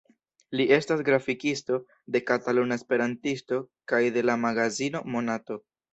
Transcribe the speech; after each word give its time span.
Li 0.59 0.63
estas 0.77 1.01
grafikisto 1.09 1.77
de 2.15 2.21
"Kataluna 2.31 2.77
Esperantisto" 2.81 3.61
kaj 3.93 4.01
de 4.17 4.25
la 4.31 4.37
magazino 4.47 5.03
"Monato". 5.17 5.61